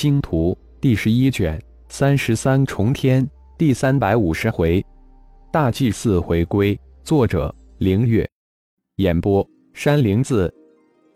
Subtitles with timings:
[0.00, 3.28] 星图第十一卷三十三重天
[3.58, 4.80] 第三百五十回，
[5.50, 6.78] 大祭司回归。
[7.02, 8.24] 作者：凌月。
[8.98, 10.54] 演播：山灵子。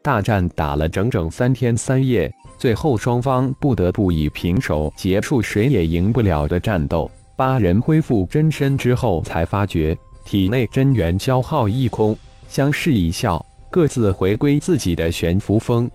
[0.03, 7.09] 大战打了整整三天三夜，最后双方不得不以平手结束谁也赢不了的战斗。
[7.37, 12.19] 八人恢复真身之后，才发觉体内真元消耗一空，
[12.49, 15.89] 相视一笑，各自回归自己的悬浮峰。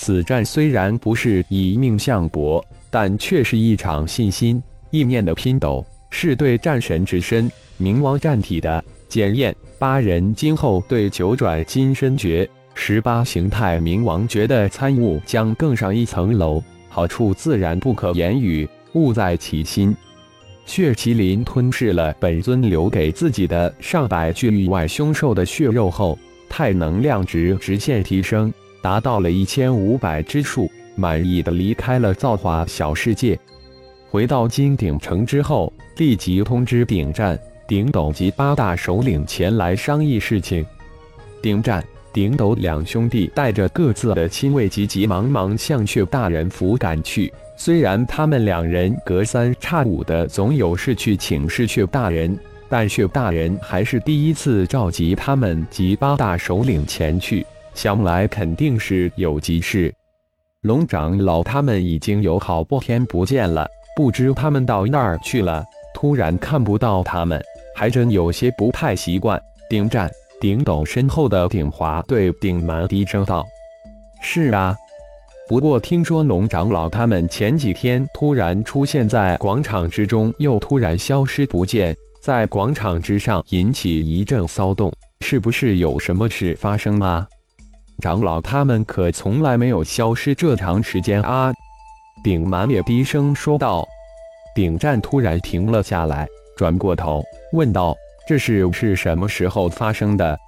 [0.00, 4.62] 此战虽然不是以命相搏，但却是一场信心、
[4.92, 9.52] 意念的拼斗，是对战神之身、冥王战体的检验。
[9.76, 19.94] 八人今后对九转金身诀、十八形态冥王诀的参悟将更上一层楼，好处自然不可言喻，物在其心。
[20.64, 26.16] 血麒麟吞噬了本尊留给自己的上百具域外凶兽的血肉后，
[26.48, 28.52] 太能量值直线提升。
[28.88, 33.38] 达到了一千五百之数，满意的离开了造化小世界。
[34.08, 40.64] 回到金鼎城之后，立即通知顶战、顶斗及八大首领前来商议事情。
[41.42, 47.30] 顶战、顶斗两兄弟带着各自的亲卫，急急忙忙向血大人府赶去。
[47.58, 52.34] 虽然他们两人隔三差五的总有事去请示血大人，
[52.70, 57.44] 但血大人还是第一次召集他们及八大首领前去。
[57.78, 59.94] 想来肯定是有急事，
[60.62, 65.64] 龙长老他们已经有好多天不见了，不知他们到哪儿去了。
[65.94, 67.40] 突然看不到他们，
[67.76, 69.40] 还真有些不太习惯。
[69.70, 73.46] 顶战、顶斗身后的顶华对顶蛮低声道
[74.20, 74.76] ：“是啊，
[75.48, 87.24] 不过听说龙长老他们前几天突然出现在广场之中，又突然消失不见，在广场之上引起一阵骚动，是不是有什么事发生啊？”
[88.00, 91.52] 长老他们可从来没有消失这长时间啊！
[92.22, 93.86] 顶满也低声说道。
[94.54, 96.26] 顶战突然停了下来，
[96.56, 100.38] 转过头问道：“这事是什么时候发生的？”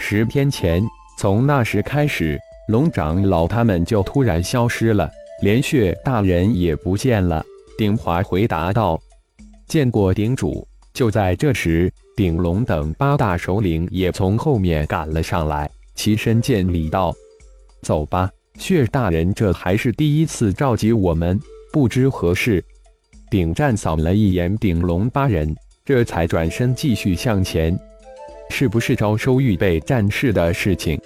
[0.00, 0.82] 十天前，
[1.18, 2.38] 从那时开始，
[2.68, 5.10] 龙长老他们就突然消失了，
[5.42, 7.44] 连血大人也不见了。
[7.76, 8.98] 丁华回答道
[9.68, 15.70] ：“见过顶主。”就在这时，顶龙等八大首领也从后面赶了上来。
[15.98, 17.12] 齐身见礼道
[17.82, 21.38] ：“走吧，血大人，这还是第一次召集我们，
[21.72, 22.64] 不知何事。”
[23.28, 25.52] 顶战扫了一眼顶龙八人，
[25.84, 27.76] 这才转身继续向前。
[28.48, 30.96] 是不是招收预备战士的事情？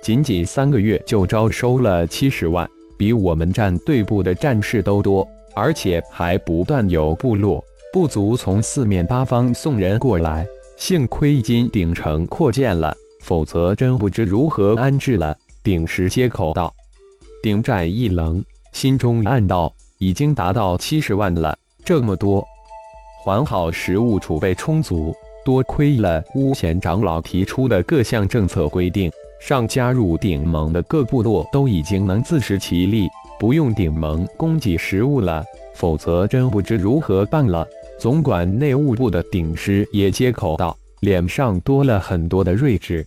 [0.00, 5.26] 仅仅三个月就招收了七十万，比我们战队部的战士都多，
[5.56, 10.46] 而且还不断有部落部族从四面八方送人过来。
[10.76, 12.96] 幸亏金鼎城扩建了。
[13.20, 15.36] 否则真不知如何安置了。
[15.62, 16.72] 鼎石接口道
[17.42, 18.42] ：“鼎战一愣，
[18.72, 22.44] 心中暗道：已经达到七十万了，这么多，
[23.24, 25.14] 还好食物储备充足。
[25.44, 29.10] 多亏了巫贤长老提出的各项政策规定，
[29.40, 33.08] 上加入鼎盟的各部落都已经能自食其力，
[33.38, 35.44] 不用鼎盟供给食物了。
[35.74, 37.66] 否则真不知如何办了。”
[37.98, 43.06] 总管内务部的鼎师也接口道，脸上多了很多的睿智。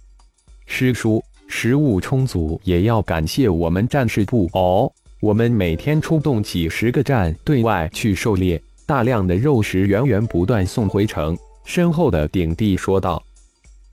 [0.66, 4.92] 师叔，食物充足也要感谢我们战士部哦。
[5.20, 11.38] 我们每天出动几十个战队外去狩猎，大量的肉食源源不断送回城。
[11.64, 13.24] 身后的鼎帝说道：“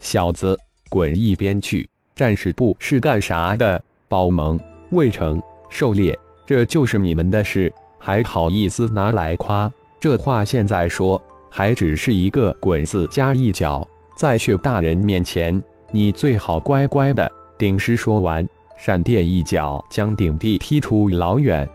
[0.00, 0.58] 小子，
[0.88, 1.88] 滚一边去！
[2.16, 3.81] 战士部是干啥的？
[4.08, 4.58] 保盟、
[4.91, 9.72] 卫城、狩猎，这就是你们的事，还好意思拿来夸？
[10.00, 17.30] 这话现在说，还只是一个滚字加一脚，在血大人面前。”你最好乖乖的。
[17.58, 21.68] 顶师说完，闪电一脚将顶帝踢出老远。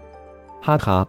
[0.62, 1.08] 哈哈，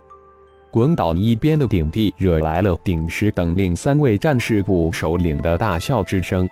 [0.71, 6.47] 滚倒一边的顶帝惹来了顶师等另三位战士部首领的大笑之声。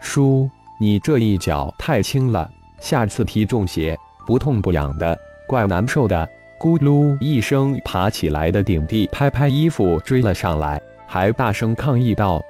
[0.00, 5.18] 叔，你这一脚太轻了，下次踢中些，不痛不痒的，
[5.48, 6.28] 怪难受的。
[6.58, 12.42] 咕噜一声，爬起来的顶帝拍拍衣服追了上来，还大声抗议道：“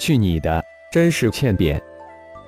[0.00, 1.80] 去你的，真是欠扁！”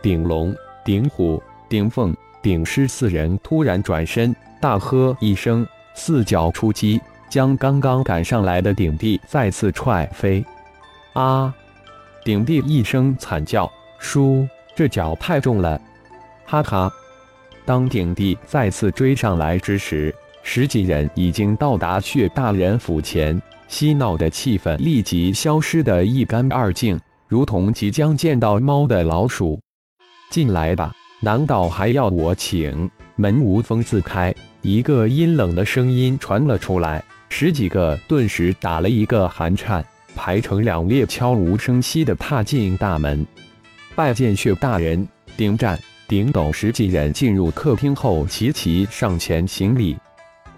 [0.04, 0.54] 顶龙、
[0.84, 10.44] 顶虎、顶凤、顶狮四人突然转身，大喝一声，四脚出击，将刚刚赶上来的顶帝再次踹飞。
[11.14, 11.54] 啊！
[12.22, 13.64] 顶帝一声惨叫
[13.98, 14.46] ：“叔，
[14.76, 15.80] 这脚太重了！”
[16.44, 16.92] 哈哈！
[17.64, 29.58] 当顶帝再次追上来之时，十几人已经到达血大人府前，嬉闹的气氛立即消失得一干二净，如同即将见到猫的老鼠。
[30.30, 32.90] 进来吧，难道还要我请？
[33.16, 39.84] 门无风自开，一个阴冷的声音传了出来，十几个顿时打了一个寒颤，
[40.16, 43.24] 排成两列，悄无声息地踏进大门。
[43.94, 45.06] 拜见薛大人，
[45.36, 45.78] 顶战、
[46.08, 49.96] 顶斗十几人进入客厅后，齐齐上前行礼。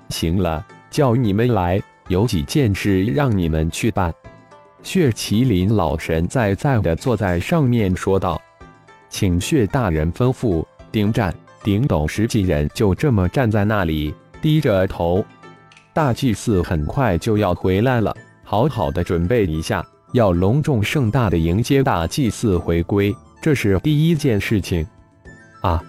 [0.09, 4.11] 行了，叫你们来，有几件事让你们去办。
[4.83, 8.41] 血麒麟老神在在的坐在上面说道
[9.17, 11.35] ：“请血大人吩咐。”顶战、
[11.65, 15.25] 顶斗十几人就这么站在那里，低着头。
[15.95, 18.15] 大祭司很快就要回来了，
[18.45, 19.83] 好好的准备一下，
[20.13, 23.17] 要隆重盛大的迎接大祭司回归。
[23.41, 24.87] 这是第一件事情，
[25.63, 25.83] 啊！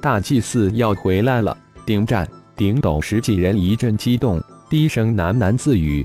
[0.00, 1.56] 大祭司要回来了！
[1.86, 6.04] 顶战、顶斗十几人一阵激动，低声喃喃自语。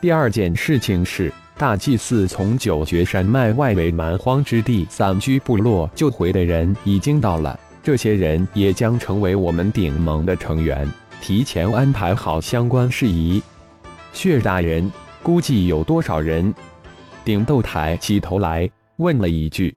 [0.00, 1.30] 第二件事情是，
[1.62, 10.84] 大祭司从九绝山脉外围蛮荒之地散居部落救回的人已经到了，这些人也将成为我们顶盟的成员，
[11.20, 13.40] 提前安排好相关事宜。
[14.12, 14.90] 血大人，
[15.22, 16.52] 估计有多少人？
[17.24, 19.72] 顶斗抬起头来问了一句。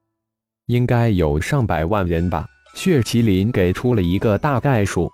[0.66, 2.48] 应该有上百万人吧？
[2.74, 5.08] 血麒麟给出了一个大概数。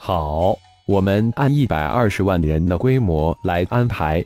[0.00, 0.58] 好，
[0.88, 4.20] 我们按一百二十万人的规模来安排。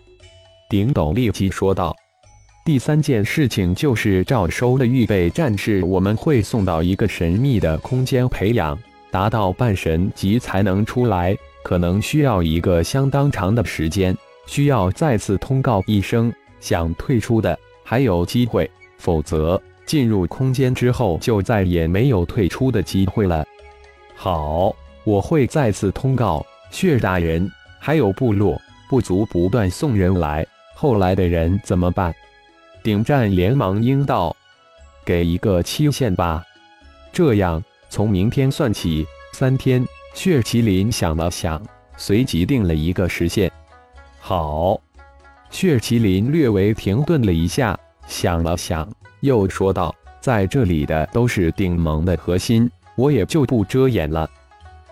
[0.69, 1.95] 顶斗立即说道。
[2.65, 8.77] 第三件事情就是召收了预备战士，我们会送到一个神秘的空间培养，
[9.11, 14.17] 达到半神级才能出来，可能需要一个相当长的时间，
[14.47, 19.61] 需要再次通告一声，想退出的还有机会，否则。
[19.87, 23.47] 进入空间之后，就再也没有退出的机会了。
[24.17, 24.75] 好，
[25.05, 27.49] 我会再次通告血大人，
[27.79, 28.61] 还有部落
[28.91, 30.45] 不足不断送人来，
[30.78, 32.14] 后来的人怎么办？
[32.82, 34.37] 顶战连忙应道
[35.06, 36.44] ：“给一个期限吧，
[37.11, 39.82] 这样从明天算起三天。”
[40.12, 41.61] 血麒麟想了想，
[41.96, 43.50] 随即定了一个时限。
[44.19, 44.81] 好，
[45.50, 48.87] 血麒麟略微停顿了一下，想了想。
[49.20, 54.28] 又说道：“在这里的都是顶盟的核心，我也就不遮掩了。”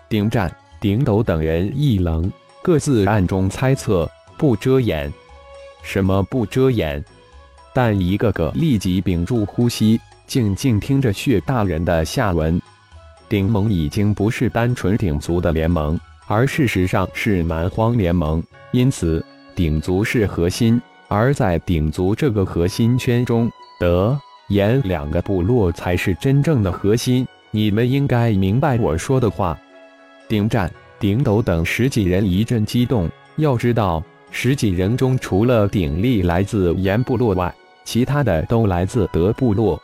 [0.09, 5.11] 顶战、顶斗等人一愣，各自暗中猜测：“不遮掩？
[5.85, 7.01] 什么不遮掩？”
[7.73, 12.59] 但一个个立即屏住呼吸，静静听着血大人的下文。
[13.29, 18.41] 顶盟已经不是单纯顶族的联盟，而事实上是蛮荒联盟，
[18.71, 19.23] 因此
[19.55, 23.51] 顶族是核心，而在顶族这个核心圈中。
[23.77, 24.17] 德、
[24.47, 29.57] 言两个部落才是真正的核心，你们应该明白我说的话。
[30.29, 33.09] 顶战、顶斗等十几人一阵激动。
[33.37, 34.01] 要知道，
[34.37, 37.55] 十几人中除了鼎力来自炎部落外，
[37.85, 39.81] 其他的都来自德部落。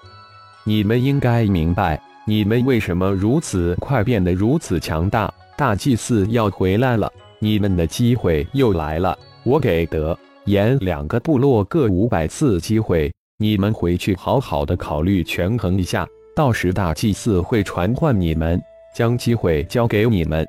[0.65, 5.33] 你们应该明白，你们为什么如此快变得如此强大。
[5.57, 7.09] 大祭司要回来了，
[7.39, 9.17] 你们的机会又来了。
[9.45, 13.09] 我给德、言两个部落各五百次机会。
[13.37, 16.05] 你们回去好好的考虑权衡一下，
[16.35, 18.61] 到时大祭司会传唤你们，
[18.93, 20.45] 将机会交给你们。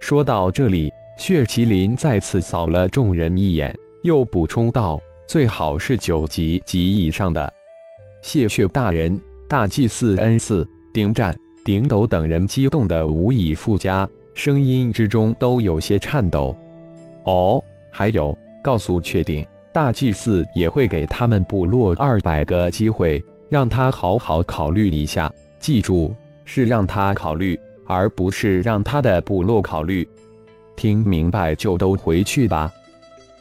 [0.00, 7.50] 说到这里，血麒麟再次扫了众人一眼，又补充道：“最好是九级及以上的。”
[8.22, 9.18] 谢血大人，
[9.48, 10.66] 大祭司恩赐。
[10.92, 16.56] 顶战、顶斗等人激动的无以复加，声音之中都有些颤抖。
[17.24, 19.44] 哦，还有，告诉确定。
[19.72, 25.30] 大祭司也会给他们部落二百个机会，让他好好考虑一下。
[25.58, 26.14] 记住，
[26.44, 30.06] 是让他考虑，而不是让他的部落考虑。
[30.76, 32.72] 听明白就都回去吧。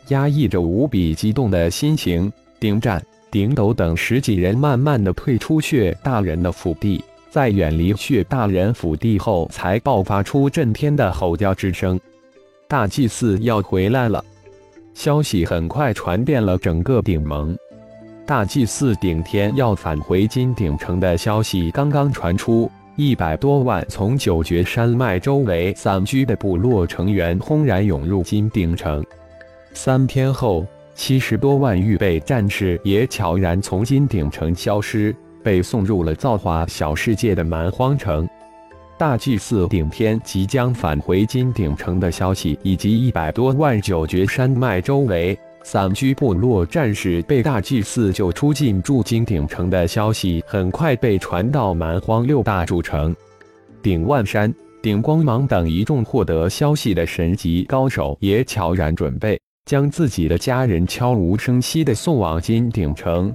[0.08, 12.00] 压抑着无比激动的心情，顶战、顶斗等十几人慢慢的退出血大人的府邸，在远离血大人府邸后，才爆发出震天的吼叫之声。
[12.68, 14.24] 大祭司要回来了。
[14.94, 17.58] 消息很快传遍了整个顶盟，
[18.26, 29.06] 大祭司顶天要返回金鼎城的消息刚刚传出，一百多万从九绝山脉周围散居的部落成员轰然涌入金鼎城。
[29.74, 38.26] 三天后，七十多万预备战士也悄然从金鼎城消失，被送入了造化小世界的蛮荒城。
[38.98, 53.16] 大祭司顶天即将返回金鼎城的消息，以及一百多万九绝山脉周围散居部落战士被大祭司救出进驻金鼎城的消息，很快被传到蛮荒六大主城。
[53.82, 54.54] 鼎万山、
[54.84, 63.34] 鼎光芒等一众获得消息的神级高手，也悄然准备将自己的家人悄无声息地送往金鼎城。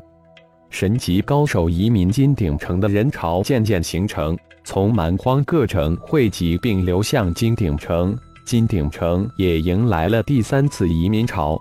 [0.69, 8.17] 神级高手移民金鼎城的人潮渐渐形成，从蛮荒各城汇集并流向金鼎城。
[8.47, 11.61] 金鼎城也迎来了第三次移民潮。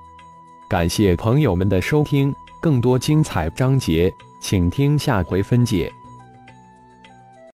[0.70, 5.92] 感谢朋友们的收听更多精彩章节请听下回分解。